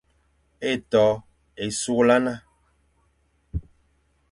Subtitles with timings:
[0.71, 1.07] Étô
[1.63, 2.35] é sughlana.